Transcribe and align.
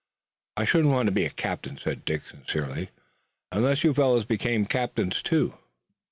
"I 0.57 0.65
shouldn't 0.65 0.93
want 0.95 1.05
to 1.05 1.11
be 1.11 1.25
a 1.25 1.29
captain," 1.29 1.77
said 1.77 2.05
Dick 2.05 2.23
sincerely, 2.23 2.89
"unless 3.51 3.83
you 3.83 3.93
fellows 3.93 4.25
became 4.25 4.65
captains 4.65 5.21
too." 5.21 5.53